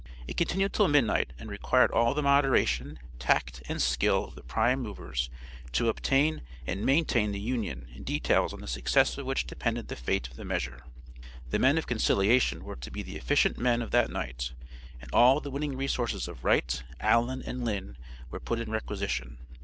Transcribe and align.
It 0.27 0.35
continued 0.35 0.73
till 0.73 0.87
midnight 0.87 1.31
and 1.37 1.47
required 1.51 1.91
all 1.91 2.15
the 2.15 2.23
moderation, 2.23 2.97
tact 3.19 3.61
and 3.69 3.79
skill 3.79 4.25
of 4.25 4.33
the 4.33 4.41
prime 4.41 4.81
movers 4.81 5.29
to 5.73 5.89
obtain 5.89 6.41
and 6.65 6.83
maintain 6.83 7.31
the 7.33 7.39
Union 7.39 7.87
in 7.93 8.01
details 8.01 8.51
on 8.51 8.61
the 8.61 8.67
success 8.67 9.19
of 9.19 9.27
which 9.27 9.45
depended 9.45 9.89
the 9.89 9.95
fate 9.95 10.27
of 10.27 10.37
the 10.37 10.43
measure. 10.43 10.85
The 11.51 11.59
men 11.59 11.77
of 11.77 11.85
concilliation 11.85 12.63
were 12.63 12.77
to 12.77 12.89
be 12.89 13.03
the 13.03 13.15
efficient 13.15 13.59
men 13.59 13.83
of 13.83 13.91
that 13.91 14.09
night, 14.09 14.53
and 14.99 15.11
all 15.13 15.39
the 15.39 15.51
winning 15.51 15.77
resources 15.77 16.27
of 16.27 16.43
Wright, 16.43 16.81
Allen 16.99 17.43
and 17.45 17.63
Linn 17.63 17.95
were 18.31 18.39
put 18.39 18.57
in 18.59 18.71
requisition. 18.71 19.37